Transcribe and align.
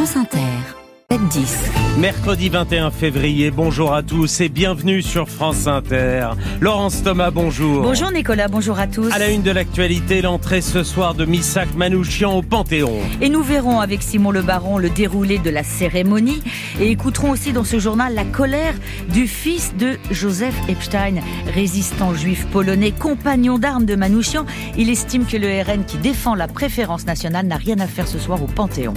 France 0.00 0.16
Inter. 0.16 0.79
Mercredi 1.98 2.48
21 2.50 2.92
février, 2.92 3.50
bonjour 3.50 3.92
à 3.92 4.04
tous 4.04 4.40
et 4.40 4.48
bienvenue 4.48 5.02
sur 5.02 5.28
France 5.28 5.66
Inter. 5.66 6.28
Laurence 6.60 7.02
Thomas, 7.02 7.32
bonjour. 7.32 7.82
Bonjour 7.82 8.12
Nicolas, 8.12 8.46
bonjour 8.46 8.78
à 8.78 8.86
tous. 8.86 9.12
À 9.12 9.18
la 9.18 9.30
une 9.30 9.42
de 9.42 9.50
l'actualité, 9.50 10.22
l'entrée 10.22 10.60
ce 10.60 10.84
soir 10.84 11.14
de 11.14 11.24
Missak 11.24 11.74
Manouchian 11.74 12.36
au 12.36 12.42
Panthéon. 12.42 13.00
Et 13.20 13.28
nous 13.28 13.42
verrons 13.42 13.80
avec 13.80 14.02
Simon 14.02 14.30
Le 14.30 14.42
Baron 14.42 14.78
le 14.78 14.88
déroulé 14.88 15.38
de 15.38 15.50
la 15.50 15.64
cérémonie 15.64 16.44
et 16.80 16.92
écouterons 16.92 17.30
aussi 17.30 17.52
dans 17.52 17.64
ce 17.64 17.80
journal 17.80 18.14
la 18.14 18.24
colère 18.24 18.74
du 19.12 19.26
fils 19.26 19.74
de 19.76 19.98
Joseph 20.12 20.54
Epstein, 20.68 21.16
résistant 21.52 22.14
juif 22.14 22.46
polonais, 22.52 22.92
compagnon 22.92 23.58
d'armes 23.58 23.84
de 23.84 23.96
Manouchian. 23.96 24.46
Il 24.78 24.88
estime 24.88 25.26
que 25.26 25.36
le 25.36 25.60
RN 25.60 25.84
qui 25.84 25.98
défend 25.98 26.36
la 26.36 26.46
préférence 26.46 27.04
nationale 27.04 27.46
n'a 27.46 27.56
rien 27.56 27.80
à 27.80 27.88
faire 27.88 28.06
ce 28.06 28.20
soir 28.20 28.40
au 28.40 28.46
Panthéon. 28.46 28.94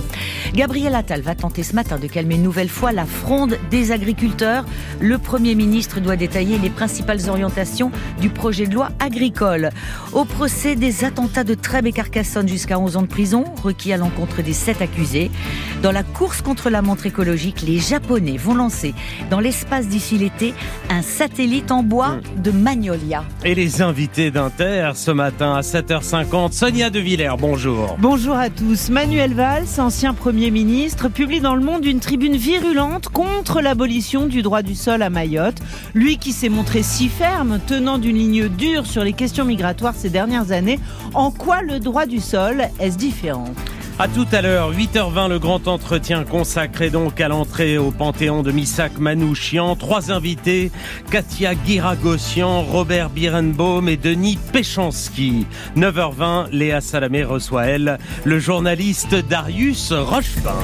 Gabriel 0.53 0.93
Attal 0.93 1.21
va 1.21 1.33
tenter 1.33 1.63
ce 1.63 1.73
matin 1.73 1.97
de 2.03 2.07
calmer 2.07 2.35
une 2.35 2.43
nouvelle 2.43 2.69
fois 2.69 2.91
la 2.91 3.05
fronde 3.05 3.57
des 3.71 3.91
agriculteurs. 3.91 4.65
Le 4.99 5.17
Premier 5.17 5.55
ministre 5.55 6.01
doit 6.01 6.17
détailler 6.17 6.57
les 6.57 6.69
principales 6.69 7.29
orientations 7.29 7.91
du 8.19 8.29
projet 8.29 8.67
de 8.67 8.73
loi 8.75 8.89
agricole. 8.99 9.69
Au 10.11 10.25
procès 10.25 10.75
des 10.75 11.05
attentats 11.05 11.45
de 11.45 11.53
Trèbes 11.53 11.87
et 11.87 11.93
Carcassonne 11.93 12.47
jusqu'à 12.47 12.77
11 12.77 12.97
ans 12.97 13.01
de 13.03 13.07
prison, 13.07 13.45
requis 13.63 13.93
à 13.93 13.97
l'encontre 13.97 14.41
des 14.41 14.53
sept 14.53 14.81
accusés. 14.81 15.31
Dans 15.81 15.91
la 15.91 16.03
course 16.03 16.41
contre 16.41 16.69
la 16.69 16.81
montre 16.81 17.05
écologique, 17.05 17.61
les 17.61 17.79
Japonais 17.79 18.37
vont 18.37 18.55
lancer 18.55 18.93
dans 19.29 19.39
l'espace 19.39 19.87
d'ici 19.87 20.17
l'été 20.17 20.53
un 20.89 21.01
satellite 21.01 21.71
en 21.71 21.83
bois 21.83 22.17
de 22.37 22.51
Magnolia. 22.51 23.23
Et 23.45 23.55
les 23.55 23.81
invités 23.81 24.29
d'Inter 24.29 24.91
ce 24.95 25.11
matin 25.11 25.53
à 25.55 25.61
7h50, 25.61 26.51
Sonia 26.51 26.89
De 26.89 26.99
Villers, 26.99 27.35
bonjour. 27.39 27.95
Bonjour 27.99 28.35
à 28.35 28.49
tous. 28.49 28.89
Manuel 28.89 29.33
Valls, 29.33 29.67
ancien 29.77 30.13
Premier 30.13 30.51
ministre, 30.51 31.07
publie 31.07 31.39
dans 31.39 31.55
le 31.55 31.63
monde 31.63 31.85
une 31.85 31.92
une 31.93 31.99
tribune 31.99 32.35
virulente 32.35 33.09
contre 33.09 33.61
l'abolition 33.61 34.25
du 34.25 34.41
droit 34.41 34.63
du 34.63 34.73
sol 34.73 35.03
à 35.03 35.11
Mayotte. 35.11 35.59
Lui 35.93 36.17
qui 36.17 36.31
s'est 36.31 36.49
montré 36.49 36.81
si 36.81 37.07
ferme, 37.07 37.59
tenant 37.67 37.99
d'une 37.99 38.17
ligne 38.17 38.49
dure 38.49 38.87
sur 38.87 39.03
les 39.03 39.13
questions 39.13 39.45
migratoires 39.45 39.93
ces 39.95 40.09
dernières 40.09 40.51
années, 40.51 40.79
en 41.13 41.29
quoi 41.29 41.61
le 41.61 41.79
droit 41.79 42.07
du 42.07 42.19
sol 42.19 42.63
est-ce 42.79 42.97
différent? 42.97 43.53
À 43.99 44.07
tout 44.07 44.25
à 44.31 44.41
l'heure, 44.41 44.73
8h20, 44.73 45.29
le 45.29 45.39
grand 45.39 45.67
entretien 45.67 46.23
consacré 46.23 46.89
donc 46.89 47.21
à 47.21 47.27
l'entrée 47.27 47.77
au 47.77 47.91
Panthéon 47.91 48.43
de 48.43 48.51
Missak 48.51 48.97
Manouchian. 48.97 49.75
Trois 49.75 50.11
invités, 50.11 50.71
Katia 51.11 51.55
Guiragossian, 51.55 52.63
Robert 52.63 53.09
Birenbaum 53.09 53.87
et 53.89 53.97
Denis 53.97 54.39
Péchanski. 54.51 55.45
9h20, 55.77 56.49
Léa 56.51 56.81
Salamé 56.81 57.23
reçoit 57.23 57.65
elle, 57.65 57.99
le 58.23 58.39
journaliste 58.39 59.15
Darius 59.15 59.91
Rochepin. 59.91 60.59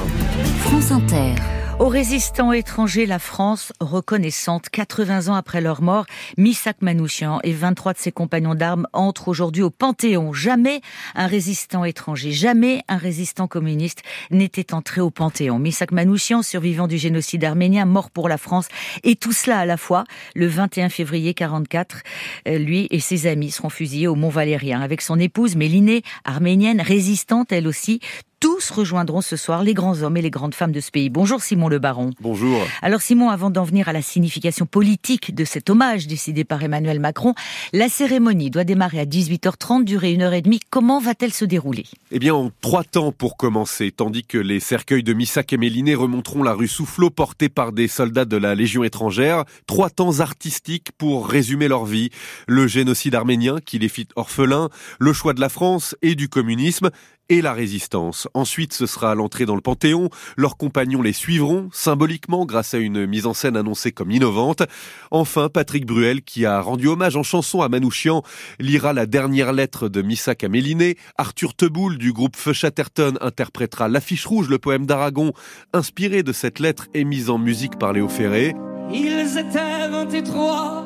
France 0.64 0.90
Inter. 0.90 1.34
Aux 1.80 1.88
résistants 1.88 2.52
étrangers, 2.52 3.06
la 3.06 3.18
France 3.18 3.72
reconnaissante, 3.80 4.68
80 4.68 5.28
ans 5.28 5.34
après 5.34 5.62
leur 5.62 5.80
mort, 5.80 6.04
Missak 6.36 6.82
Manouchian 6.82 7.40
et 7.42 7.54
23 7.54 7.94
de 7.94 7.98
ses 7.98 8.12
compagnons 8.12 8.54
d'armes 8.54 8.86
entrent 8.92 9.28
aujourd'hui 9.28 9.62
au 9.62 9.70
Panthéon. 9.70 10.34
Jamais 10.34 10.82
un 11.14 11.26
résistant 11.26 11.86
étranger, 11.86 12.32
jamais 12.32 12.82
un 12.88 12.98
résistant 12.98 13.48
communiste 13.48 14.02
n'était 14.30 14.74
entré 14.74 15.00
au 15.00 15.08
Panthéon. 15.08 15.58
Missak 15.58 15.90
Manouchian, 15.92 16.42
survivant 16.42 16.86
du 16.86 16.98
génocide 16.98 17.42
arménien, 17.44 17.86
mort 17.86 18.10
pour 18.10 18.28
la 18.28 18.36
France, 18.36 18.68
et 19.02 19.16
tout 19.16 19.32
cela 19.32 19.60
à 19.60 19.64
la 19.64 19.78
fois, 19.78 20.04
le 20.34 20.48
21 20.48 20.90
février 20.90 21.32
44, 21.32 22.02
euh, 22.46 22.58
lui 22.58 22.88
et 22.90 23.00
ses 23.00 23.26
amis 23.26 23.50
seront 23.50 23.70
fusillés 23.70 24.06
au 24.06 24.16
Mont 24.16 24.28
Valérien. 24.28 24.82
Avec 24.82 25.00
son 25.00 25.18
épouse 25.18 25.56
Mélinée, 25.56 26.02
arménienne, 26.26 26.82
résistante 26.82 27.52
elle 27.52 27.66
aussi, 27.66 28.00
tous 28.40 28.70
rejoindront 28.70 29.20
ce 29.20 29.36
soir 29.36 29.62
les 29.62 29.74
grands 29.74 30.02
hommes 30.02 30.16
et 30.16 30.22
les 30.22 30.30
grandes 30.30 30.54
femmes 30.54 30.72
de 30.72 30.80
ce 30.80 30.90
pays. 30.90 31.10
Bonjour 31.10 31.42
Simon 31.42 31.68
Le 31.68 31.78
Baron. 31.78 32.10
Bonjour. 32.22 32.58
Alors 32.80 33.02
Simon, 33.02 33.28
avant 33.28 33.50
d'en 33.50 33.64
venir 33.64 33.90
à 33.90 33.92
la 33.92 34.00
signification 34.00 34.64
politique 34.64 35.34
de 35.34 35.44
cet 35.44 35.68
hommage 35.68 36.06
décidé 36.06 36.44
par 36.44 36.62
Emmanuel 36.62 37.00
Macron, 37.00 37.34
la 37.74 37.90
cérémonie 37.90 38.50
doit 38.50 38.64
démarrer 38.64 38.98
à 38.98 39.04
18h30, 39.04 39.84
durer 39.84 40.12
une 40.12 40.22
heure 40.22 40.32
et 40.32 40.40
demie. 40.40 40.60
Comment 40.70 41.00
va-t-elle 41.00 41.34
se 41.34 41.44
dérouler? 41.44 41.84
Eh 42.12 42.18
bien, 42.18 42.34
en 42.34 42.50
trois 42.62 42.82
temps 42.82 43.12
pour 43.12 43.36
commencer, 43.36 43.92
tandis 43.92 44.24
que 44.24 44.38
les 44.38 44.58
cercueils 44.58 45.02
de 45.02 45.12
Missak 45.12 45.52
et 45.52 45.58
Méliné 45.58 45.94
remonteront 45.94 46.42
la 46.42 46.54
rue 46.54 46.68
Soufflot 46.68 47.10
portés 47.10 47.50
par 47.50 47.72
des 47.72 47.88
soldats 47.88 48.24
de 48.24 48.38
la 48.38 48.54
Légion 48.54 48.84
étrangère. 48.84 49.44
Trois 49.66 49.90
temps 49.90 50.20
artistiques 50.20 50.92
pour 50.96 51.28
résumer 51.28 51.68
leur 51.68 51.84
vie. 51.84 52.08
Le 52.48 52.66
génocide 52.66 53.14
arménien 53.14 53.58
qui 53.62 53.78
les 53.78 53.90
fit 53.90 54.08
orphelins, 54.16 54.70
le 54.98 55.12
choix 55.12 55.34
de 55.34 55.42
la 55.42 55.50
France 55.50 55.94
et 56.00 56.14
du 56.14 56.30
communisme 56.30 56.90
et 57.30 57.40
la 57.40 57.54
résistance. 57.54 58.28
Ensuite, 58.34 58.74
ce 58.74 58.84
sera 58.84 59.14
l'entrée 59.14 59.46
dans 59.46 59.54
le 59.54 59.62
Panthéon. 59.62 60.10
Leurs 60.36 60.58
compagnons 60.58 61.00
les 61.00 61.14
suivront, 61.14 61.70
symboliquement, 61.72 62.44
grâce 62.44 62.74
à 62.74 62.78
une 62.78 63.06
mise 63.06 63.24
en 63.24 63.32
scène 63.32 63.56
annoncée 63.56 63.92
comme 63.92 64.10
innovante. 64.10 64.62
Enfin, 65.10 65.48
Patrick 65.48 65.86
Bruel, 65.86 66.22
qui 66.22 66.44
a 66.44 66.60
rendu 66.60 66.88
hommage 66.88 67.16
en 67.16 67.22
chanson 67.22 67.62
à 67.62 67.68
Manouchian, 67.68 68.22
lira 68.58 68.92
la 68.92 69.06
dernière 69.06 69.52
lettre 69.52 69.88
de 69.88 70.02
Missak 70.02 70.44
à 70.44 70.48
Méliné. 70.48 70.96
Arthur 71.16 71.54
Teboul, 71.54 71.96
du 71.96 72.12
groupe 72.12 72.36
Feu 72.36 72.52
Chatterton, 72.52 73.16
interprétera 73.20 73.88
L'affiche 73.88 74.26
rouge, 74.26 74.48
le 74.48 74.58
poème 74.58 74.84
d'Aragon, 74.84 75.32
inspiré 75.72 76.22
de 76.22 76.32
cette 76.32 76.58
lettre 76.58 76.88
et 76.92 77.04
mise 77.04 77.30
en 77.30 77.38
musique 77.38 77.78
par 77.78 77.92
Léo 77.92 78.08
Ferré. 78.08 78.54
Ils 78.92 79.38
étaient 79.38 79.88
23 79.88 80.84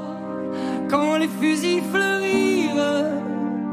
quand 0.90 1.16
les 1.16 1.28
fusils 1.40 1.82
fleurirent. 1.90 3.13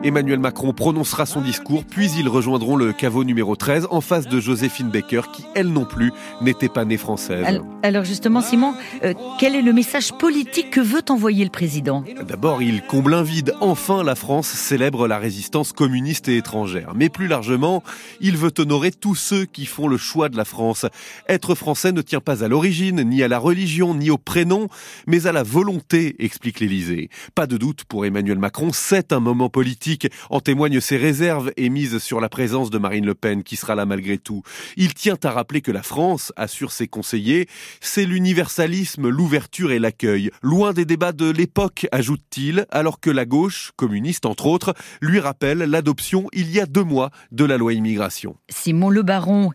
Emmanuel 0.04 0.40
Macron 0.40 0.74
prononcera 0.74 1.28
son 1.28 1.42
discours, 1.42 1.84
puis 1.86 2.10
ils 2.18 2.28
rejoindront 2.28 2.76
le 2.76 2.92
caveau 2.92 3.24
numéro 3.24 3.56
13 3.56 3.88
en 3.92 4.02
face 4.02 4.28
de 4.28 4.40
Joséphine 4.40 4.90
Baker, 4.90 5.22
qui 5.32 5.46
elle 5.54 5.68
non 5.68 5.86
plus 5.86 6.12
n'était 6.42 6.70
pas 6.70 6.86
née 6.86 6.98
française. 6.98 7.62
Alors, 7.84 8.04
justement, 8.04 8.42
Simon, 8.42 8.74
euh, 9.04 9.14
quel 9.40 9.56
est 9.56 9.62
le 9.62 9.74
message 9.74 10.14
politique 10.14 10.72
que 10.72 10.82
veut 10.82 11.04
envoyer 11.10 11.44
le 11.44 11.52
président? 11.52 12.04
D'abord, 12.28 12.64
il 12.64 12.82
comble 12.82 13.14
un 13.14 13.22
vide. 13.22 13.54
Enfin, 13.62 14.04
la 14.04 14.16
France 14.16 14.48
célèbre 14.48 15.08
la 15.08 15.20
résistance 15.20 15.72
communiste 15.72 16.28
et 16.28 16.38
étrangère. 16.38 16.94
Mais 16.96 17.10
plus 17.10 17.28
largement, 17.28 17.84
il 18.22 18.38
veut 18.38 18.54
honorer 18.58 18.92
tous 18.92 19.16
ceux 19.16 19.46
qui 19.46 19.68
font 19.68 19.88
le 19.88 19.98
choix 19.98 20.30
de 20.30 20.38
la 20.38 20.46
France. 20.46 20.88
Être 21.30 21.54
français 21.54 21.92
ne 21.92 22.02
tient 22.02 22.22
pas 22.22 22.44
à 22.44 22.48
l'origine, 22.48 23.04
ni 23.04 23.22
à 23.22 23.28
la 23.28 23.38
religion, 23.38 23.94
ni 23.94 24.10
au 24.10 24.18
prénom, 24.18 24.68
mais 25.06 25.28
à 25.28 25.32
la 25.32 25.44
volonté, 25.44 26.16
explique 26.18 26.60
l'Élysée. 26.60 27.10
Pas 27.36 27.46
de 27.46 27.58
doute 27.58 27.84
pour 27.84 28.06
Emmanuel 28.06 28.40
Macron, 28.40 28.70
c'est 28.74 29.14
un 29.14 29.20
moment 29.20 29.50
politique 29.50 29.91
en 30.30 30.40
témoignent 30.40 30.80
ses 30.80 30.98
réserves 30.98 31.52
émises 31.58 32.00
sur 32.00 32.20
la 32.20 32.30
présence 32.30 32.70
de 32.70 32.78
Marine 32.78 33.06
Le 33.06 33.16
Pen, 33.16 33.44
qui 33.44 33.56
sera 33.56 33.76
là 33.76 33.86
malgré 33.86 34.18
tout. 34.18 34.44
Il 34.78 34.94
tient 34.94 35.18
à 35.24 35.32
rappeler 35.32 35.62
que 35.62 35.72
la 35.72 35.84
France, 35.84 36.32
assure 36.36 36.72
ses 36.72 36.88
conseillers, 36.88 37.48
c'est 37.80 38.06
l'universalisme, 38.06 39.10
l'ouverture 39.10 39.72
et 39.72 39.80
l'accueil. 39.80 40.32
Loin 40.42 40.74
des 40.74 40.86
débats 40.86 41.12
de 41.12 41.30
l'époque, 41.30 41.88
ajoute-t-il, 41.92 42.66
alors 42.72 43.00
que 43.00 43.10
la 43.10 43.26
gauche, 43.26 43.72
communiste 43.76 44.26
entre 44.26 44.48
autres, 44.48 44.74
lui 45.02 45.20
rappelle 45.20 45.60
l'adoption 45.60 46.28
il 46.34 46.52
y 46.52 46.60
a 46.60 46.66
deux 46.66 46.84
mois 46.84 47.12
de 47.32 47.46
la 47.46 47.58
loi 47.58 47.74
immigration. 47.74 48.36
Simon 48.50 48.90
Le 48.90 49.04
Baron. 49.04 49.52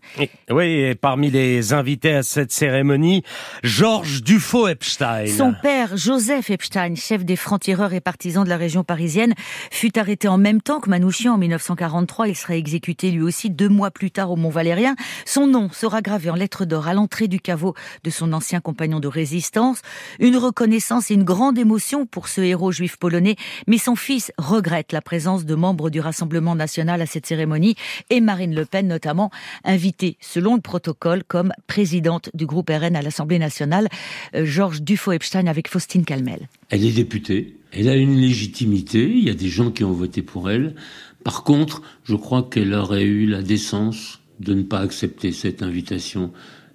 Oui, 0.49 0.65
et 0.65 0.95
parmi 0.95 1.31
les 1.31 1.73
invités 1.73 2.13
à 2.13 2.23
cette 2.23 2.51
cérémonie, 2.51 3.23
Georges 3.63 4.23
Dufaux-Epstein. 4.23 5.27
Son 5.27 5.53
père, 5.61 5.97
Joseph 5.97 6.49
Epstein, 6.49 6.95
chef 6.95 7.25
des 7.25 7.35
francs-tireurs 7.35 7.93
et 7.93 8.01
partisans 8.01 8.43
de 8.43 8.49
la 8.49 8.57
région 8.57 8.83
parisienne, 8.83 9.33
fut 9.71 9.97
arrêté 9.97 10.26
en 10.27 10.37
même 10.37 10.61
temps 10.61 10.79
que 10.79 10.89
Manouchian 10.89 11.33
en 11.33 11.37
1943. 11.37 12.27
Il 12.27 12.35
sera 12.35 12.55
exécuté 12.55 13.11
lui 13.11 13.21
aussi 13.21 13.49
deux 13.49 13.69
mois 13.69 13.91
plus 13.91 14.11
tard 14.11 14.31
au 14.31 14.35
Mont 14.35 14.49
Valérien. 14.49 14.95
Son 15.25 15.47
nom 15.47 15.69
sera 15.71 16.01
gravé 16.01 16.29
en 16.29 16.35
lettres 16.35 16.65
d'or 16.65 16.87
à 16.87 16.93
l'entrée 16.93 17.27
du 17.27 17.39
caveau 17.39 17.75
de 18.03 18.09
son 18.09 18.33
ancien 18.33 18.59
compagnon 18.59 18.99
de 18.99 19.07
résistance. 19.07 19.81
Une 20.19 20.37
reconnaissance 20.37 21.11
et 21.11 21.13
une 21.13 21.23
grande 21.23 21.57
émotion 21.57 22.05
pour 22.05 22.27
ce 22.27 22.41
héros 22.41 22.71
juif 22.71 22.97
polonais. 22.97 23.35
Mais 23.67 23.77
son 23.77 23.95
fils 23.95 24.31
regrette 24.37 24.91
la 24.91 25.01
présence 25.01 25.45
de 25.45 25.55
membres 25.55 25.89
du 25.89 25.99
Rassemblement 25.99 26.55
national 26.55 27.01
à 27.01 27.05
cette 27.05 27.25
cérémonie 27.25 27.75
et 28.09 28.21
Marine 28.21 28.55
Le 28.55 28.65
Pen 28.65 28.87
notamment 28.87 29.31
invitée 29.63 30.17
selon 30.21 30.55
le 30.55 30.61
protocole 30.61 31.23
comme 31.23 31.51
présidente 31.67 32.29
du 32.33 32.45
groupe 32.45 32.69
RN 32.69 32.95
à 32.95 33.01
l'Assemblée 33.01 33.39
nationale. 33.39 33.87
Euh, 34.35 34.45
Georges 34.45 34.81
Dufaux-Epstein 34.81 35.47
avec 35.47 35.67
Faustine 35.67 36.05
Calmel. 36.05 36.47
Elle 36.69 36.85
est 36.85 36.91
députée. 36.91 37.55
Elle 37.79 37.89
a 37.89 37.95
une 37.95 38.17
légitimité, 38.17 39.07
il 39.07 39.23
y 39.23 39.29
a 39.29 39.35
des 39.35 39.49
gens 39.49 39.69
qui 39.69 39.83
ont 39.83 39.91
voté 39.91 40.23
pour 40.23 40.49
elle. 40.49 40.73
Par 41.23 41.43
contre, 41.43 41.83
je 42.05 42.15
crois 42.15 42.41
qu'elle 42.41 42.73
aurait 42.73 43.03
eu 43.03 43.27
la 43.27 43.43
décence 43.43 44.19
de 44.39 44.55
ne 44.55 44.63
pas 44.63 44.79
accepter 44.79 45.31
cette 45.31 45.61
invitation. 45.61 46.31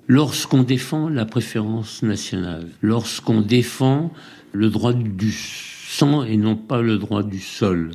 Lorsqu'on 0.06 0.62
défend 0.62 1.08
la 1.08 1.24
préférence 1.24 2.04
nationale, 2.04 2.68
lorsqu'on 2.82 3.40
défend 3.40 4.12
le 4.52 4.70
droit 4.70 4.92
du 4.92 5.32
sang 5.32 6.22
et 6.22 6.36
non 6.36 6.54
pas 6.54 6.82
le 6.82 6.98
droit 6.98 7.24
du 7.24 7.40
sol, 7.40 7.90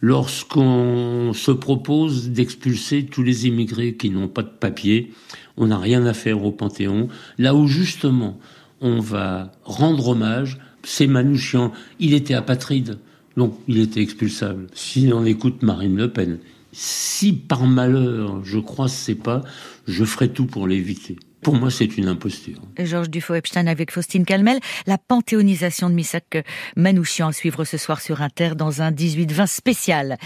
lorsqu'on 0.00 1.32
se 1.34 1.50
propose 1.50 2.30
d'expulser 2.30 3.04
tous 3.04 3.22
les 3.22 3.46
immigrés 3.46 3.94
qui 3.94 4.08
n'ont 4.08 4.28
pas 4.28 4.42
de 4.42 4.48
papier, 4.48 5.12
on 5.58 5.66
n'a 5.66 5.78
rien 5.78 6.06
à 6.06 6.14
faire 6.14 6.42
au 6.42 6.52
Panthéon, 6.52 7.08
là 7.36 7.54
où 7.54 7.66
justement 7.66 8.38
on 8.80 9.00
va 9.00 9.52
rendre 9.64 10.08
hommage 10.08 10.58
c'est 10.82 11.06
Manouchian. 11.06 11.72
Il 11.98 12.14
était 12.14 12.34
apatride, 12.34 12.98
donc 13.36 13.58
il 13.68 13.78
était 13.78 14.02
expulsable. 14.02 14.66
Si 14.72 15.10
on 15.12 15.24
écoute 15.24 15.62
Marine 15.62 15.96
Le 15.96 16.12
Pen, 16.12 16.38
Si 16.72 17.32
par 17.32 17.66
malheur 17.66 18.44
je 18.44 18.58
croise 18.58 18.92
ces 18.92 19.14
pas, 19.14 19.42
je 19.86 20.04
ferai 20.04 20.28
tout 20.28 20.46
pour 20.46 20.66
l'éviter. 20.66 21.16
Pour 21.42 21.54
moi, 21.54 21.70
c'est 21.70 21.96
une 21.96 22.08
imposture. 22.08 22.58
Georges 22.78 23.10
Dufaux-Epstein 23.10 23.66
avec 23.66 23.90
Faustine 23.90 24.24
Calmel. 24.24 24.58
La 24.86 24.98
panthéonisation 24.98 25.88
de 25.88 25.94
Missak 25.94 26.44
Manouchian 26.76 27.28
à 27.28 27.32
suivre 27.32 27.64
ce 27.64 27.76
soir 27.76 28.00
sur 28.00 28.22
Inter 28.22 28.52
dans 28.56 28.82
un 28.82 28.90
18-20 28.90 29.46
spécial. 29.46 30.18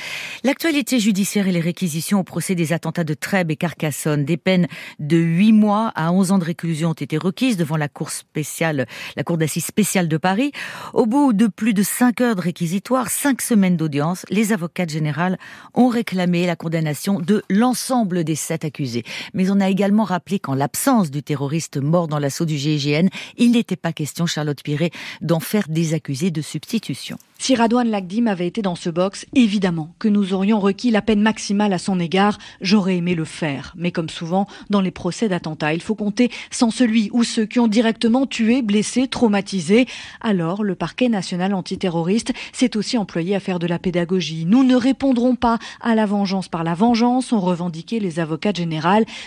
L'actualité 0.42 0.98
judiciaire 0.98 1.48
et 1.48 1.52
les 1.52 1.60
réquisitions 1.60 2.20
au 2.20 2.24
procès 2.24 2.54
des 2.54 2.72
attentats 2.72 3.04
de 3.04 3.14
Trèbes 3.14 3.50
et 3.50 3.56
Carcassonne. 3.56 4.24
Des 4.24 4.36
peines 4.36 4.66
de 4.98 5.18
8 5.18 5.52
mois 5.52 5.92
à 5.94 6.12
11 6.12 6.32
ans 6.32 6.38
de 6.38 6.44
réclusion 6.44 6.90
ont 6.90 6.94
été 6.94 7.16
requises 7.18 7.56
devant 7.56 7.76
la 7.76 7.88
cour 7.88 8.10
spéciale, 8.10 8.86
la 9.16 9.22
cour 9.22 9.38
d'assises 9.38 9.66
spéciale 9.66 10.08
de 10.08 10.16
Paris. 10.16 10.52
Au 10.94 11.06
bout 11.06 11.32
de 11.32 11.46
plus 11.46 11.74
de 11.74 11.82
5 11.82 12.20
heures 12.20 12.36
de 12.36 12.40
réquisitoire, 12.40 13.08
5 13.08 13.40
semaines 13.42 13.76
d'audience, 13.76 14.24
les 14.30 14.52
avocats 14.52 14.86
généraux 14.86 15.12
ont 15.74 15.88
réclamé 15.88 16.46
la 16.46 16.56
condamnation 16.56 17.20
de 17.20 17.42
l'ensemble 17.50 18.24
des 18.24 18.34
sept 18.34 18.64
accusés. 18.64 19.04
Mais 19.34 19.50
on 19.50 19.60
a 19.60 19.68
également 19.68 20.04
rappelé 20.04 20.38
qu'en 20.38 20.54
l'absence 20.54 21.01
du 21.10 21.22
terroriste 21.22 21.76
mort 21.78 22.08
dans 22.08 22.18
l'assaut 22.18 22.44
du 22.44 22.56
GIGN, 22.56 23.08
il 23.36 23.52
n'était 23.52 23.76
pas 23.76 23.92
question, 23.92 24.26
Charlotte 24.26 24.62
Piret, 24.62 24.90
d'en 25.20 25.40
faire 25.40 25.68
des 25.68 25.94
accusés 25.94 26.30
de 26.30 26.42
substitution. 26.42 27.16
Si 27.38 27.56
Radouane 27.56 27.90
Lagdim 27.90 28.28
avait 28.28 28.46
été 28.46 28.62
dans 28.62 28.76
ce 28.76 28.88
box, 28.88 29.26
évidemment 29.34 29.96
que 29.98 30.06
nous 30.06 30.32
aurions 30.32 30.60
requis 30.60 30.92
la 30.92 31.02
peine 31.02 31.22
maximale 31.22 31.72
à 31.72 31.78
son 31.78 31.98
égard. 31.98 32.38
J'aurais 32.60 32.98
aimé 32.98 33.16
le 33.16 33.24
faire. 33.24 33.74
Mais 33.76 33.90
comme 33.90 34.08
souvent, 34.08 34.46
dans 34.70 34.80
les 34.80 34.92
procès 34.92 35.28
d'attentat, 35.28 35.74
il 35.74 35.82
faut 35.82 35.96
compter 35.96 36.30
sans 36.52 36.70
celui 36.70 37.10
ou 37.12 37.24
ceux 37.24 37.44
qui 37.44 37.58
ont 37.58 37.66
directement 37.66 38.26
tué, 38.26 38.62
blessé, 38.62 39.08
traumatisé. 39.08 39.86
Alors, 40.20 40.62
le 40.62 40.76
parquet 40.76 41.08
national 41.08 41.52
antiterroriste 41.52 42.32
s'est 42.52 42.76
aussi 42.76 42.96
employé 42.96 43.34
à 43.34 43.40
faire 43.40 43.58
de 43.58 43.66
la 43.66 43.80
pédagogie. 43.80 44.44
Nous 44.46 44.62
ne 44.62 44.76
répondrons 44.76 45.34
pas 45.34 45.58
à 45.80 45.96
la 45.96 46.06
vengeance 46.06 46.46
par 46.46 46.62
la 46.62 46.74
vengeance, 46.74 47.32
ont 47.32 47.40
revendiqué 47.40 47.98
les 47.98 48.20
avocats 48.20 48.52
généraux. 48.54 48.82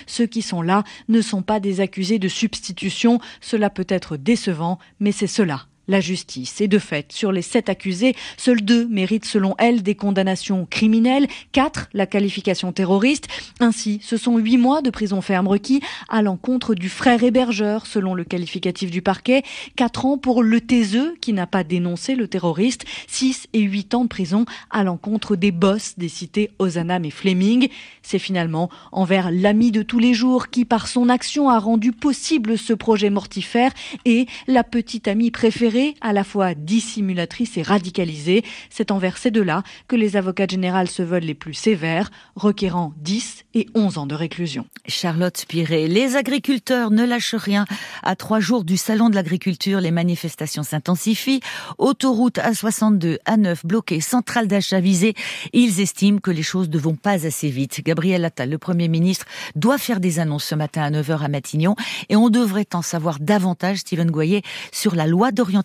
Ceux 0.07 0.25
qui 0.25 0.42
sont 0.42 0.62
là 0.62 0.83
ne 1.07 1.21
sont 1.21 1.42
pas 1.42 1.60
des 1.65 1.81
accusés 1.81 2.19
de 2.19 2.27
substitution. 2.27 3.19
Cela 3.41 3.69
peut 3.69 3.88
être 3.89 4.17
décevant, 4.17 4.79
mais 5.00 5.12
c'est 5.12 5.27
cela 5.27 5.67
la 5.87 5.99
justice. 5.99 6.61
Et 6.61 6.67
de 6.67 6.79
fait, 6.79 7.11
sur 7.11 7.31
les 7.31 7.41
sept 7.41 7.69
accusés, 7.69 8.15
seuls 8.37 8.61
deux 8.61 8.87
méritent 8.87 9.25
selon 9.25 9.55
elle 9.57 9.83
des 9.83 9.95
condamnations 9.95 10.65
criminelles, 10.69 11.27
quatre 11.51 11.89
la 11.93 12.05
qualification 12.05 12.71
terroriste. 12.71 13.27
Ainsi, 13.59 13.99
ce 14.03 14.17
sont 14.17 14.37
huit 14.37 14.57
mois 14.57 14.81
de 14.81 14.89
prison 14.89 15.21
ferme 15.21 15.47
requis 15.47 15.81
à 16.09 16.21
l'encontre 16.21 16.75
du 16.75 16.89
frère 16.89 17.23
hébergeur, 17.23 17.85
selon 17.85 18.13
le 18.13 18.23
qualificatif 18.23 18.91
du 18.91 19.01
parquet, 19.01 19.43
quatre 19.75 20.05
ans 20.05 20.17
pour 20.17 20.43
le 20.43 20.59
TSE 20.59 21.13
qui 21.21 21.33
n'a 21.33 21.47
pas 21.47 21.63
dénoncé 21.63 22.15
le 22.15 22.27
terroriste, 22.27 22.85
six 23.07 23.47
et 23.53 23.61
huit 23.61 23.93
ans 23.93 24.03
de 24.03 24.09
prison 24.09 24.45
à 24.71 24.83
l'encontre 24.83 25.35
des 25.35 25.51
boss 25.51 25.93
des 25.97 26.09
cités 26.09 26.51
Ozanam 26.59 27.05
et 27.05 27.11
Fleming. 27.11 27.69
C'est 28.01 28.19
finalement 28.19 28.69
envers 28.91 29.31
l'ami 29.31 29.71
de 29.71 29.81
tous 29.81 29.99
les 29.99 30.13
jours 30.13 30.49
qui, 30.49 30.65
par 30.65 30.87
son 30.87 31.09
action, 31.09 31.49
a 31.49 31.59
rendu 31.59 31.91
possible 31.91 32.57
ce 32.57 32.73
projet 32.73 33.09
mortifère 33.09 33.71
et 34.05 34.27
la 34.47 34.63
petite 34.63 35.07
amie 35.07 35.31
préférée 35.31 35.75
à 36.01 36.13
la 36.13 36.24
fois 36.24 36.54
dissimulatrice 36.54 37.57
et 37.57 37.62
radicalisée. 37.62 38.44
C'est 38.69 38.92
envers 38.92 39.18
ces 39.18 39.31
deux-là 39.31 39.63
que 39.88 39.95
les 39.95 40.16
avocats 40.16 40.48
généraux 40.48 40.86
se 40.86 41.04
veulent 41.04 41.24
les 41.24 41.33
plus 41.33 41.54
sévères, 41.54 42.12
requérant 42.36 42.94
10 42.98 43.45
et 43.54 43.68
11 43.75 43.98
ans 43.98 44.06
de 44.06 44.16
réclusion. 44.16 44.66
Charlotte 44.88 45.38
Spiret, 45.38 45.88
les 45.88 46.16
agriculteurs 46.16 46.92
ne 46.92 47.06
lâchent 47.06 47.36
rien. 47.36 47.66
À 48.04 48.16
trois 48.16 48.39
jours 48.39 48.63
du 48.63 48.77
salon 48.77 49.10
de 49.10 49.16
l'agriculture, 49.16 49.80
les 49.81 49.92
manifestations 49.92 50.63
s'intensifient. 50.63 51.42
Autoroute 51.78 52.38
A62, 52.38 53.18
A9 53.28 53.66
bloquée, 53.66 54.01
centrale 54.01 54.48
d'achat 54.48 54.80
visée. 54.80 55.13
Ils 55.54 55.81
estiment 55.81 56.19
que 56.19 56.31
les 56.31 56.44
choses 56.44 56.69
ne 56.69 56.78
vont 56.78 56.95
pas 56.95 57.25
assez 57.25 57.50
vite. 57.50 57.81
Gabriel 57.83 58.25
Attal, 58.25 58.50
le 58.50 58.57
Premier 58.57 58.88
ministre, 58.88 59.25
doit 59.56 59.78
faire 59.78 60.00
des 60.00 60.19
annonces 60.19 60.45
ce 60.45 60.56
matin 60.56 60.83
à 60.83 60.92
9h 60.92 61.19
à 61.19 61.28
Matignon 61.28 61.75
et 62.10 62.16
on 62.16 62.30
devrait 62.30 62.68
en 62.74 62.81
savoir 62.81 63.19
davantage, 63.19 63.80
Steven 63.80 64.12
Goyer, 64.12 64.42
sur 64.71 64.95
la 64.95 65.07
loi 65.07 65.31
d'orientation 65.31 65.64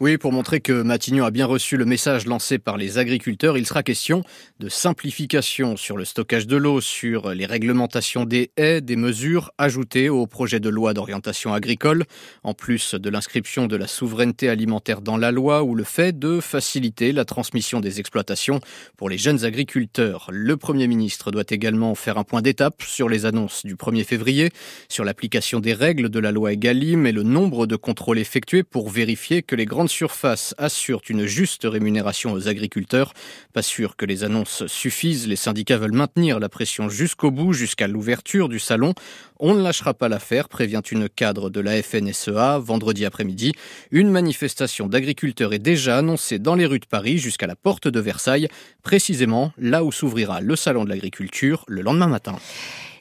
Oui, 0.00 0.18
pour 0.18 0.32
montrer 0.32 0.60
que 0.60 0.82
Matignon 0.82 1.24
a 1.24 1.30
bien 1.30 1.46
reçu 1.46 1.76
le 1.76 1.84
message 1.84 2.26
lancé 2.26 2.58
par 2.58 2.76
les 2.76 2.98
agriculteurs, 2.98 3.56
il 3.56 3.66
sera 3.66 3.82
question 3.82 4.24
de 4.58 4.68
simplification 4.68 5.76
sur 5.76 5.96
le 5.96 6.04
stockage 6.04 6.46
de 6.46 6.56
l'eau, 6.56 6.80
sur 6.80 7.30
les 7.30 7.46
réglementations 7.46 8.24
des 8.24 8.50
haies, 8.56 8.80
des 8.80 8.96
mesures 8.96 9.52
ajoutées 9.58 10.08
au 10.08 10.26
projet 10.26 10.60
de 10.60 10.68
loi 10.68 10.94
d'orientation 10.94 11.52
agricole, 11.52 12.04
en 12.42 12.54
plus 12.54 12.94
de 12.94 13.10
l'inscription 13.10 13.66
de 13.66 13.76
la 13.76 13.86
souveraineté 13.86 14.48
alimentaire 14.48 15.00
dans 15.00 15.16
la 15.16 15.30
loi 15.30 15.62
ou 15.62 15.74
le 15.74 15.84
fait 15.84 16.18
de 16.18 16.40
faciliter 16.40 17.12
la 17.12 17.24
transmission 17.24 17.80
des 17.80 18.00
exploitations 18.00 18.60
pour 18.96 19.08
les 19.08 19.18
jeunes 19.18 19.44
agriculteurs. 19.44 20.28
Le 20.32 20.56
Premier 20.56 20.88
ministre 20.88 21.30
doit 21.30 21.44
également 21.50 21.94
faire 21.94 22.18
un 22.18 22.24
point 22.24 22.42
d'étape 22.42 22.82
sur 22.82 23.08
les 23.08 23.26
annonces 23.26 23.64
du 23.64 23.76
1er 23.76 24.04
février, 24.04 24.50
sur 24.88 25.04
l'application 25.04 25.60
des 25.60 25.74
règles 25.74 26.08
de 26.08 26.18
la 26.18 26.32
loi 26.32 26.52
Egalim 26.52 27.06
et 27.06 27.12
le 27.12 27.22
nombre 27.22 27.66
de 27.66 27.76
contrôles 27.76 28.18
effectués 28.18 28.62
pour 28.62 28.87
vérifier 28.88 29.42
que 29.42 29.54
les 29.54 29.66
grandes 29.66 29.88
surfaces 29.88 30.54
assurent 30.58 31.02
une 31.08 31.26
juste 31.26 31.62
rémunération 31.64 32.32
aux 32.32 32.48
agriculteurs. 32.48 33.12
Pas 33.52 33.62
sûr 33.62 33.96
que 33.96 34.04
les 34.04 34.24
annonces 34.24 34.66
suffisent. 34.66 35.28
Les 35.28 35.36
syndicats 35.36 35.78
veulent 35.78 35.92
maintenir 35.92 36.40
la 36.40 36.48
pression 36.48 36.88
jusqu'au 36.88 37.30
bout, 37.30 37.52
jusqu'à 37.52 37.86
l'ouverture 37.86 38.48
du 38.48 38.58
salon. 38.58 38.94
On 39.38 39.54
ne 39.54 39.62
lâchera 39.62 39.94
pas 39.94 40.08
l'affaire, 40.08 40.48
prévient 40.48 40.82
une 40.90 41.08
cadre 41.08 41.50
de 41.50 41.60
la 41.60 41.82
FNSEA 41.82 42.58
vendredi 42.58 43.04
après-midi. 43.04 43.52
Une 43.90 44.10
manifestation 44.10 44.86
d'agriculteurs 44.86 45.52
est 45.52 45.58
déjà 45.58 45.98
annoncée 45.98 46.38
dans 46.38 46.54
les 46.54 46.66
rues 46.66 46.80
de 46.80 46.86
Paris 46.86 47.18
jusqu'à 47.18 47.46
la 47.46 47.56
porte 47.56 47.88
de 47.88 48.00
Versailles, 48.00 48.48
précisément 48.82 49.52
là 49.58 49.84
où 49.84 49.92
s'ouvrira 49.92 50.40
le 50.40 50.56
salon 50.56 50.84
de 50.84 50.90
l'agriculture 50.90 51.64
le 51.68 51.82
lendemain 51.82 52.08
matin. 52.08 52.36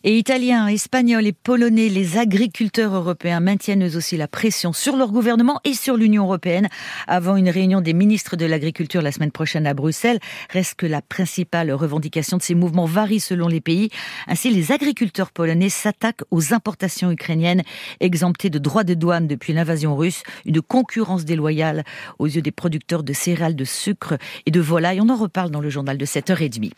Et 0.09 0.17
Italiens, 0.17 0.67
Espagnols 0.67 1.27
et 1.27 1.33
Polonais, 1.33 1.89
les 1.89 2.17
agriculteurs 2.17 2.95
européens 2.95 3.41
maintiennent 3.41 3.83
aussi 3.83 4.15
la 4.15 4.29
pression 4.29 4.71
sur 4.71 4.95
leur 4.95 5.11
gouvernement 5.11 5.59
et 5.65 5.73
sur 5.73 5.97
l'Union 5.97 6.23
européenne 6.23 6.69
avant 7.07 7.35
une 7.35 7.49
réunion 7.49 7.81
des 7.81 7.91
ministres 7.91 8.37
de 8.37 8.45
l'Agriculture 8.45 9.01
la 9.01 9.11
semaine 9.11 9.33
prochaine 9.33 9.67
à 9.67 9.73
Bruxelles. 9.73 10.19
Reste 10.49 10.75
que 10.75 10.85
la 10.85 11.01
principale 11.01 11.73
revendication 11.73 12.37
de 12.37 12.41
ces 12.41 12.55
mouvements 12.55 12.85
varie 12.85 13.19
selon 13.19 13.49
les 13.49 13.59
pays. 13.59 13.89
Ainsi, 14.27 14.49
les 14.49 14.71
agriculteurs 14.71 15.29
polonais 15.29 15.67
s'attaquent 15.67 16.23
aux 16.31 16.53
importations 16.53 17.11
ukrainiennes 17.11 17.63
exemptées 17.99 18.49
de 18.49 18.59
droits 18.59 18.85
de 18.85 18.93
douane 18.93 19.27
depuis 19.27 19.51
l'invasion 19.51 19.97
russe, 19.97 20.23
une 20.45 20.61
concurrence 20.61 21.25
déloyale 21.25 21.83
aux 22.17 22.27
yeux 22.27 22.41
des 22.41 22.51
producteurs 22.51 23.03
de 23.03 23.11
céréales, 23.11 23.57
de 23.57 23.65
sucre 23.65 24.17
et 24.45 24.51
de 24.51 24.61
volailles. 24.61 25.01
On 25.01 25.09
en 25.09 25.17
reparle 25.17 25.51
dans 25.51 25.59
le 25.59 25.69
journal 25.69 25.97
de 25.97 26.05
7h30. 26.05 26.71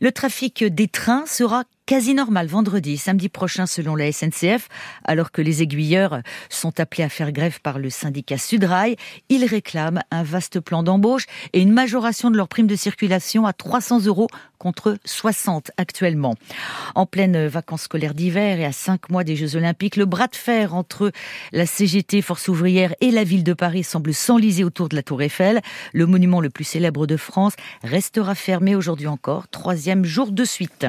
Le 0.00 0.10
trafic 0.10 0.64
des 0.64 0.88
trains 0.88 1.24
sera 1.26 1.62
quasi 1.86 2.14
normal 2.14 2.46
vendredi, 2.46 2.96
samedi 2.96 3.28
prochain 3.28 3.66
selon 3.66 3.94
la 3.94 4.10
SNCF, 4.10 4.68
alors 5.04 5.32
que 5.32 5.42
les 5.42 5.62
aiguilleurs 5.62 6.20
sont 6.48 6.80
appelés 6.80 7.04
à 7.04 7.08
faire 7.08 7.32
grève 7.32 7.60
par 7.60 7.78
le 7.78 7.90
syndicat 7.90 8.38
Sudrail. 8.38 8.96
Ils 9.28 9.44
réclament 9.44 10.02
un 10.10 10.22
vaste 10.22 10.60
plan 10.60 10.82
d'embauche 10.82 11.26
et 11.52 11.60
une 11.60 11.72
majoration 11.72 12.30
de 12.30 12.36
leur 12.36 12.48
prime 12.48 12.66
de 12.66 12.76
circulation 12.76 13.46
à 13.46 13.52
300 13.52 14.06
euros 14.06 14.28
contre 14.58 14.96
60 15.04 15.72
actuellement. 15.76 16.36
En 16.94 17.04
pleine 17.04 17.48
vacances 17.48 17.82
scolaires 17.82 18.14
d'hiver 18.14 18.58
et 18.58 18.64
à 18.64 18.72
cinq 18.72 19.10
mois 19.10 19.22
des 19.22 19.36
Jeux 19.36 19.56
Olympiques, 19.56 19.96
le 19.96 20.06
bras 20.06 20.26
de 20.26 20.36
fer 20.36 20.74
entre 20.74 21.12
la 21.52 21.66
CGT, 21.66 22.22
Force 22.22 22.48
ouvrière, 22.48 22.94
et 23.02 23.10
la 23.10 23.24
ville 23.24 23.44
de 23.44 23.52
Paris 23.52 23.84
semble 23.84 24.14
s'enliser 24.14 24.64
autour 24.64 24.88
de 24.88 24.96
la 24.96 25.02
Tour 25.02 25.20
Eiffel. 25.20 25.60
Le 25.92 26.06
monument 26.06 26.40
le 26.40 26.48
plus 26.48 26.64
célèbre 26.64 27.06
de 27.06 27.18
France 27.18 27.52
restera 27.82 28.34
fermé 28.34 28.74
aujourd'hui 28.74 29.06
encore, 29.06 29.48
troisième 29.48 30.06
jour 30.06 30.32
de 30.32 30.44
suite. 30.44 30.86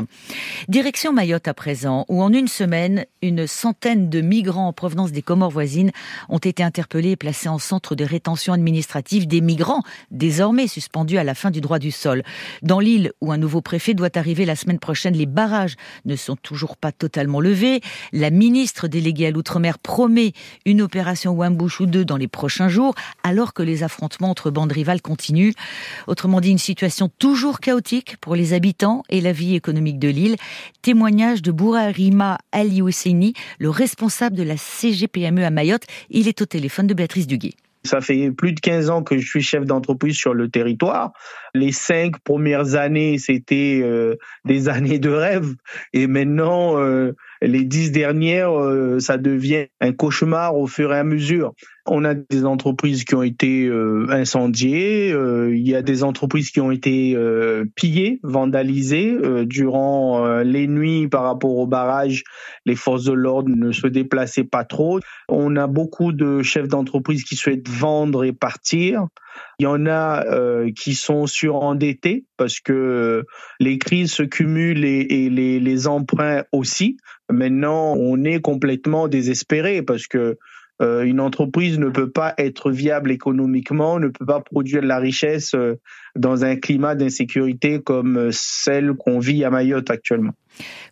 Mayotte 1.11 1.47
à 1.47 1.55
présent, 1.55 2.05
où 2.09 2.21
en 2.21 2.31
une 2.31 2.47
semaine, 2.47 3.05
une 3.23 3.47
centaine 3.47 4.07
de 4.07 4.21
migrants 4.21 4.67
en 4.67 4.73
provenance 4.73 5.11
des 5.11 5.23
Comores 5.23 5.49
voisines 5.49 5.91
ont 6.29 6.37
été 6.37 6.61
interpellés 6.61 7.11
et 7.11 7.15
placés 7.15 7.49
en 7.49 7.57
centre 7.57 7.95
de 7.95 8.03
rétention 8.03 8.53
administrative 8.53 9.27
des 9.27 9.41
migrants, 9.41 9.81
désormais 10.11 10.67
suspendus 10.67 11.17
à 11.17 11.23
la 11.23 11.33
fin 11.33 11.49
du 11.49 11.59
droit 11.59 11.79
du 11.79 11.89
sol. 11.89 12.21
Dans 12.61 12.79
l'île 12.79 13.13
où 13.19 13.31
un 13.31 13.37
nouveau 13.37 13.61
préfet 13.61 13.95
doit 13.95 14.15
arriver 14.15 14.45
la 14.45 14.55
semaine 14.55 14.77
prochaine. 14.77 15.15
Les 15.15 15.25
barrages 15.25 15.75
ne 16.05 16.15
sont 16.15 16.35
toujours 16.35 16.77
pas 16.77 16.91
totalement 16.91 17.39
levés. 17.39 17.81
La 18.13 18.29
ministre 18.29 18.87
déléguée 18.87 19.27
à 19.27 19.31
l'outre-mer 19.31 19.79
promet 19.79 20.33
une 20.65 20.83
opération 20.83 21.31
Wambouche 21.31 21.81
ou 21.81 21.87
deux 21.87 22.05
dans 22.05 22.17
les 22.17 22.27
prochains 22.27 22.69
jours, 22.69 22.93
alors 23.23 23.53
que 23.53 23.63
les 23.63 23.81
affrontements 23.81 24.29
entre 24.29 24.51
bandes 24.51 24.71
rivales 24.71 25.01
continuent. 25.01 25.53
Autrement 26.05 26.41
dit, 26.41 26.51
une 26.51 26.59
situation 26.59 27.09
toujours 27.17 27.59
chaotique 27.59 28.17
pour 28.17 28.35
les 28.35 28.53
habitants 28.53 29.01
et 29.09 29.19
la 29.19 29.31
vie 29.31 29.55
économique 29.55 29.97
de 29.97 30.09
l'île. 30.09 30.35
Témoignage 30.85 31.41
de 31.41 31.51
Bourarima 31.51 32.37
Ali 32.51 32.79
le 33.57 33.69
responsable 33.71 34.35
de 34.35 34.43
la 34.43 34.55
CGPME 34.55 35.43
à 35.43 35.49
Mayotte. 35.49 35.85
Il 36.11 36.27
est 36.27 36.43
au 36.43 36.45
téléphone 36.45 36.85
de 36.85 36.93
Béatrice 36.93 37.25
Duguay. 37.25 37.55
Ça 37.83 38.01
fait 38.01 38.29
plus 38.29 38.53
de 38.53 38.59
15 38.59 38.91
ans 38.91 39.01
que 39.01 39.17
je 39.17 39.27
suis 39.27 39.41
chef 39.41 39.65
d'entreprise 39.65 40.15
sur 40.15 40.35
le 40.35 40.47
territoire. 40.47 41.11
Les 41.55 41.71
cinq 41.71 42.19
premières 42.19 42.75
années, 42.75 43.17
c'était 43.17 43.81
euh, 43.83 44.17
des 44.45 44.69
années 44.69 44.99
de 44.99 45.09
rêve. 45.09 45.55
Et 45.93 46.05
maintenant, 46.05 46.79
euh, 46.79 47.13
les 47.41 47.63
dix 47.63 47.91
dernières, 47.91 48.51
euh, 48.51 48.99
ça 48.99 49.17
devient 49.17 49.65
un 49.81 49.91
cauchemar 49.91 50.55
au 50.55 50.67
fur 50.67 50.93
et 50.93 50.99
à 50.99 51.03
mesure. 51.03 51.53
On 51.87 52.03
a 52.03 52.15
des 52.15 52.45
entreprises 52.45 53.03
qui 53.03 53.13
ont 53.13 53.21
été 53.21 53.67
euh, 53.67 54.07
incendiées, 54.09 55.11
euh, 55.11 55.55
il 55.55 55.67
y 55.67 55.75
a 55.75 55.83
des 55.83 56.03
entreprises 56.03 56.49
qui 56.49 56.59
ont 56.59 56.71
été 56.71 57.15
euh, 57.15 57.65
pillées, 57.75 58.19
vandalisées 58.23 59.15
durant 59.45 60.25
les 60.41 60.67
nuits 60.67 61.07
par 61.07 61.23
rapport 61.23 61.55
au 61.57 61.67
barrage. 61.67 62.23
Les 62.65 62.75
forces 62.75 63.03
de 63.03 63.13
l'ordre 63.13 63.49
ne 63.49 63.71
se 63.71 63.87
déplaçaient 63.87 64.43
pas 64.43 64.63
trop. 64.63 64.99
On 65.29 65.55
a 65.55 65.67
beaucoup 65.67 66.11
de 66.11 66.41
chefs 66.41 66.67
d'entreprise 66.67 67.23
qui 67.23 67.35
souhaitent 67.35 67.69
vendre 67.69 68.23
et 68.23 68.33
partir. 68.33 69.05
Il 69.59 69.63
y 69.63 69.67
en 69.67 69.85
a 69.85 70.23
qui 70.75 70.95
sont 70.95 71.27
surendettés 71.27 72.25
parce 72.37 72.59
que 72.59 73.25
les 73.59 73.77
crises 73.77 74.11
se 74.11 74.23
cumulent 74.23 74.85
et, 74.85 75.25
et 75.25 75.29
les, 75.29 75.59
les 75.59 75.87
emprunts 75.87 76.43
aussi. 76.51 76.97
Maintenant, 77.29 77.95
on 77.97 78.23
est 78.23 78.39
complètement 78.39 79.07
désespéré 79.07 79.81
parce 79.81 80.07
que 80.07 80.17
euh, 80.17 80.35
une 80.81 81.19
entreprise 81.21 81.79
ne 81.79 81.89
peut 81.89 82.09
pas 82.09 82.33
être 82.37 82.71
viable 82.71 83.11
économiquement, 83.11 83.99
ne 83.99 84.09
peut 84.09 84.25
pas 84.25 84.41
produire 84.41 84.81
de 84.81 84.87
la 84.87 84.99
richesse 84.99 85.53
euh, 85.55 85.79
dans 86.15 86.43
un 86.43 86.55
climat 86.55 86.95
d'insécurité 86.95 87.81
comme 87.81 88.17
euh, 88.17 88.29
celle 88.31 88.93
qu'on 88.93 89.19
vit 89.19 89.43
à 89.43 89.49
Mayotte 89.49 89.89
actuellement. 89.89 90.33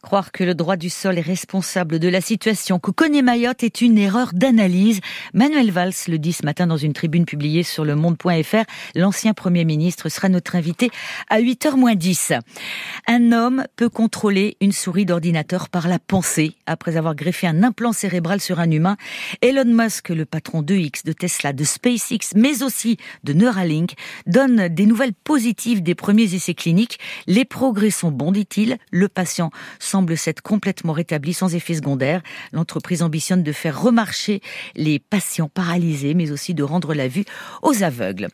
Croire 0.02 0.32
que 0.32 0.44
le 0.44 0.56
droit 0.56 0.76
du 0.76 0.90
sol 0.90 1.18
est 1.18 1.22
responsable 1.22 2.00
de 2.00 2.08
la 2.10 2.22
situation 2.22 2.80
que 2.80 2.92
connaît 2.92 3.22
Mayotte 3.22 3.64
est 3.64 3.82
une 3.82 3.98
erreur 3.98 4.32
d'analyse. 4.34 5.00
Manuel 5.34 5.72
Valls 5.72 5.94
le 6.08 6.18
dit 6.18 6.34
ce 6.34 6.46
matin 6.46 6.68
dans 6.68 6.78
une 6.78 6.94
tribune 6.94 7.26
publiée 7.26 7.64
sur 7.64 7.86
le 7.86 7.96
monde.fr. 7.96 8.66
L'ancien 8.96 9.34
Premier 9.34 9.66
ministre 9.66 10.10
sera 10.10 10.30
notre 10.30 10.56
invité 10.56 10.92
à 11.30 11.40
8h 11.40 11.78
moins 11.78 11.96
10. 11.96 12.34
Un 13.08 13.32
homme 13.32 13.66
peut 13.76 13.90
contrôler 13.90 14.58
une 14.60 14.72
souris 14.72 15.06
d'ordinateur 15.06 15.70
par 15.70 15.88
la 15.88 16.00
pensée. 16.00 16.56
Après 16.66 16.98
avoir 16.98 17.16
greffé 17.16 17.48
un 17.48 17.64
implant 17.64 17.94
cérébral 17.94 18.42
sur 18.42 18.60
un 18.60 18.70
humain, 18.70 18.98
Elon 19.42 19.66
Musk, 19.66 20.10
le 20.10 20.26
patron 20.26 20.62
de 20.62 20.76
X, 20.76 21.04
de 21.04 21.14
Tesla, 21.14 21.54
de 21.54 21.64
SpaceX, 21.64 22.36
mais 22.36 22.64
aussi 22.64 22.98
de 23.24 23.34
Neuralink, 23.34 23.94
donne 24.28 24.68
des 24.68 24.86
nouvelles 24.86 25.14
positives 25.14 25.82
des 25.82 25.96
premiers 25.96 26.34
essais 26.34 26.54
cliniques. 26.54 27.00
Les 27.28 27.46
progrès 27.46 27.90
sont 27.90 28.12
bons, 28.12 28.32
dit-il. 28.32 28.78
Le 28.92 29.08
patient 29.08 29.52
semble 29.80 30.18
s'être 30.18 30.42
complètement 30.42 30.94
rétabli 30.94 31.34
sans 31.34 31.56
effet 31.56 31.76
secondaire. 31.76 32.22
L'entreprise 32.52 33.02
ambitionne 33.04 33.44
de 33.44 33.52
faire 33.52 33.82
remarcher 33.82 34.42
les 34.76 35.00
patients 35.00 35.50
paralysés, 35.50 36.14
mais 36.14 36.32
aussi 36.32 36.54
de 36.54 36.64
rendre 36.64 36.94
la 36.94 37.08
vue 37.08 37.26
aux 37.62 37.84
aveugles. 37.84 38.28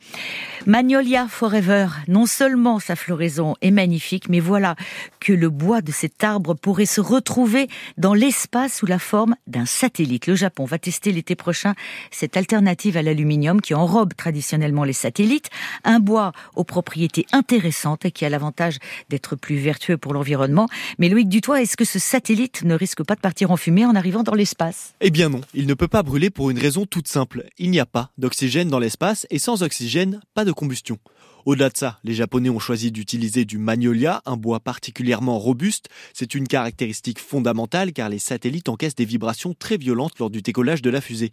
Magnolia 0.65 1.27
Forever, 1.27 1.87
non 2.07 2.25
seulement 2.25 2.79
sa 2.79 2.95
floraison 2.95 3.55
est 3.61 3.71
magnifique, 3.71 4.29
mais 4.29 4.39
voilà 4.39 4.75
que 5.19 5.33
le 5.33 5.49
bois 5.49 5.81
de 5.81 5.91
cet 5.91 6.23
arbre 6.23 6.53
pourrait 6.53 6.85
se 6.85 7.01
retrouver 7.01 7.67
dans 7.97 8.13
l'espace 8.13 8.77
sous 8.77 8.85
la 8.85 8.99
forme 8.99 9.35
d'un 9.47 9.65
satellite. 9.65 10.27
Le 10.27 10.35
Japon 10.35 10.65
va 10.65 10.79
tester 10.79 11.11
l'été 11.11 11.35
prochain 11.35 11.73
cette 12.11 12.37
alternative 12.37 12.97
à 12.97 13.01
l'aluminium 13.01 13.61
qui 13.61 13.73
enrobe 13.73 14.13
traditionnellement 14.15 14.83
les 14.83 14.93
satellites, 14.93 15.49
un 15.83 15.99
bois 15.99 16.31
aux 16.55 16.63
propriétés 16.63 17.25
intéressantes 17.31 18.05
et 18.05 18.11
qui 18.11 18.25
a 18.25 18.29
l'avantage 18.29 18.77
d'être 19.09 19.35
plus 19.35 19.57
vertueux 19.57 19.97
pour 19.97 20.13
l'environnement, 20.13 20.67
mais 20.97 21.08
Loïc 21.09 21.27
Dutoit, 21.27 21.61
est-ce 21.63 21.75
que 21.75 21.85
ce 21.85 21.97
satellite 21.97 22.63
ne 22.63 22.75
risque 22.75 23.03
pas 23.03 23.15
de 23.15 23.19
partir 23.19 23.49
en 23.49 23.57
fumée 23.57 23.83
en 23.83 23.95
arrivant 23.95 24.21
dans 24.21 24.35
l'espace? 24.35 24.93
Eh 25.01 25.09
bien 25.09 25.29
non, 25.29 25.41
il 25.55 25.65
ne 25.65 25.73
peut 25.73 25.87
pas 25.87 26.03
brûler 26.03 26.29
pour 26.29 26.51
une 26.51 26.59
raison 26.59 26.85
toute 26.85 27.07
simple. 27.07 27.45
Il 27.57 27.71
n'y 27.71 27.79
a 27.79 27.87
pas 27.87 28.11
d'oxygène 28.19 28.69
dans 28.69 28.77
l'espace 28.77 29.25
et 29.31 29.39
sans 29.39 29.63
oxygène, 29.63 30.21
pas 30.35 30.45
de 30.45 30.51
combustion. 30.51 30.99
Au-delà 31.45 31.69
de 31.69 31.77
ça, 31.77 31.99
les 32.03 32.13
Japonais 32.13 32.49
ont 32.49 32.59
choisi 32.59 32.91
d'utiliser 32.91 33.43
du 33.43 33.57
magnolia, 33.57 34.21
un 34.27 34.37
bois 34.37 34.59
particulièrement 34.59 35.39
robuste. 35.39 35.87
C'est 36.13 36.35
une 36.35 36.47
caractéristique 36.47 37.19
fondamentale 37.19 37.91
car 37.91 38.09
les 38.09 38.19
satellites 38.19 38.69
encaissent 38.69 38.93
des 38.93 39.05
vibrations 39.05 39.55
très 39.57 39.77
violentes 39.77 40.19
lors 40.19 40.29
du 40.29 40.43
décollage 40.43 40.83
de 40.83 40.91
la 40.91 41.01
fusée. 41.01 41.31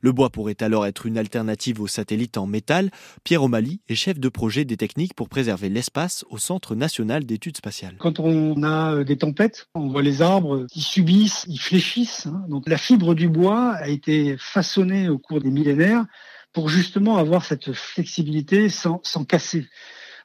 Le 0.00 0.12
bois 0.12 0.30
pourrait 0.30 0.56
alors 0.60 0.86
être 0.86 1.06
une 1.06 1.18
alternative 1.18 1.80
aux 1.80 1.86
satellites 1.86 2.36
en 2.36 2.46
métal. 2.46 2.90
Pierre 3.24 3.42
O'Malley 3.42 3.78
est 3.88 3.94
chef 3.94 4.18
de 4.18 4.28
projet 4.28 4.64
des 4.64 4.76
techniques 4.76 5.14
pour 5.14 5.28
préserver 5.28 5.68
l'espace 5.68 6.24
au 6.30 6.38
Centre 6.38 6.74
national 6.74 7.24
d'études 7.24 7.56
spatiales. 7.56 7.96
Quand 7.98 8.20
on 8.20 8.62
a 8.62 8.94
euh, 8.94 9.04
des 9.04 9.16
tempêtes, 9.18 9.68
on 9.74 9.88
voit 9.88 10.02
les 10.02 10.22
arbres 10.22 10.66
qui 10.66 10.80
subissent, 10.80 11.44
ils 11.48 11.60
fléchissent. 11.60 12.26
Hein. 12.26 12.44
Donc 12.48 12.68
la 12.68 12.78
fibre 12.78 13.14
du 13.14 13.28
bois 13.28 13.72
a 13.72 13.88
été 13.88 14.36
façonnée 14.38 15.08
au 15.08 15.18
cours 15.18 15.40
des 15.40 15.50
millénaires 15.50 16.04
pour 16.52 16.68
justement 16.68 17.18
avoir 17.18 17.44
cette 17.44 17.72
flexibilité 17.72 18.68
sans, 18.68 19.00
sans 19.02 19.24
casser. 19.24 19.66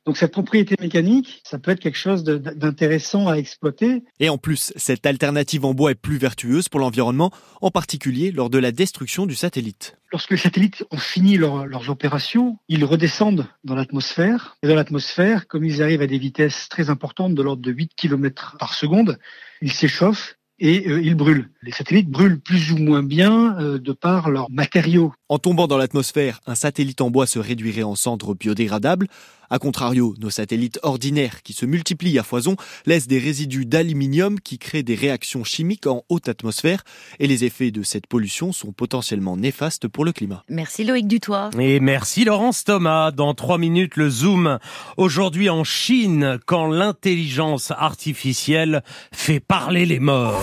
Donc 0.06 0.18
cette 0.18 0.32
propriété 0.32 0.76
mécanique, 0.80 1.42
ça 1.46 1.60
peut 1.60 1.72
être 1.72 1.80
quelque 1.80 1.98
chose 1.98 2.24
d'intéressant 2.24 3.28
à 3.28 3.36
exploiter. 3.36 4.04
Et 4.20 4.30
en 4.30 4.40
plus, 4.40 4.74
cette 4.76 5.06
alternative 5.06 5.64
en 5.64 5.76
bois 5.76 5.92
est 5.92 5.96
plus 5.96 6.18
vertueuse 6.18 6.70
pour 6.70 6.80
l'environnement, 6.80 7.32
en 7.62 7.70
particulier 7.70 8.32
lors 8.32 8.50
de 8.50 8.58
la 8.58 8.72
destruction 8.72 9.28
du 9.28 9.36
satellite. 9.36 9.98
Lorsque 10.12 10.32
les 10.32 10.38
satellites 10.38 10.84
ont 10.90 10.98
fini 10.98 11.38
leurs 11.38 11.90
opérations, 11.90 12.58
ils 12.68 12.84
redescendent 12.84 13.48
dans 13.64 13.76
l'atmosphère. 13.76 14.58
Et 14.64 14.68
dans 14.68 14.76
l'atmosphère, 14.76 15.48
comme 15.48 15.64
ils 15.64 15.84
arrivent 15.84 16.02
à 16.02 16.08
des 16.08 16.18
vitesses 16.18 16.68
très 16.68 16.90
importantes 16.90 17.36
de 17.36 17.42
l'ordre 17.44 17.62
de 17.62 17.72
8 17.72 17.92
km 17.96 18.56
par 18.58 18.74
seconde, 18.74 19.20
ils 19.62 19.72
s'échauffent 19.72 20.36
et 20.62 20.88
euh, 20.88 21.02
ils 21.02 21.16
brûlent. 21.16 21.50
Les 21.64 21.72
satellites 21.72 22.10
brûlent 22.10 22.40
plus 22.40 22.72
ou 22.72 22.78
moins 22.78 23.04
bien 23.04 23.60
euh, 23.60 23.80
de 23.80 23.92
par 23.92 24.30
leurs 24.30 24.50
matériaux. 24.50 25.14
En 25.28 25.40
tombant 25.40 25.68
dans 25.68 25.78
l'atmosphère, 25.78 26.40
un 26.46 26.56
satellite 26.56 27.02
en 27.02 27.10
bois 27.10 27.26
se 27.26 27.40
réduirait 27.40 27.84
en 27.84 27.96
cendres 27.96 28.36
biodégradables. 28.36 29.08
A 29.54 29.60
contrario, 29.60 30.16
nos 30.18 30.30
satellites 30.30 30.80
ordinaires 30.82 31.44
qui 31.44 31.52
se 31.52 31.66
multiplient 31.66 32.18
à 32.18 32.24
foison 32.24 32.56
laissent 32.86 33.10
des 33.10 33.20
résidus 33.20 33.66
d'aluminium 33.66 34.40
qui 34.40 34.58
créent 34.58 34.82
des 34.82 34.96
réactions 34.96 35.44
chimiques 35.44 35.88
en 35.88 36.06
haute 36.08 36.30
atmosphère 36.30 36.86
et 37.20 37.28
les 37.28 37.44
effets 37.44 37.70
de 37.70 37.84
cette 37.84 38.08
pollution 38.08 38.54
sont 38.54 38.72
potentiellement 38.72 39.36
néfastes 39.36 39.90
pour 39.90 40.06
le 40.06 40.14
climat. 40.14 40.46
Merci 40.48 40.86
Loïc 40.86 41.06
Dutoit. 41.06 41.50
Et 41.60 41.82
merci 41.82 42.24
Laurence 42.24 42.64
Thomas. 42.64 43.12
Dans 43.12 43.34
trois 43.34 43.58
minutes, 43.58 43.98
le 43.98 44.10
Zoom. 44.10 44.58
Aujourd'hui 44.96 45.50
en 45.50 45.66
Chine, 45.66 46.40
quand 46.46 46.68
l'intelligence 46.68 47.72
artificielle 47.72 48.84
fait 49.12 49.42
parler 49.42 49.86
les 49.86 50.00
morts. 50.00 50.40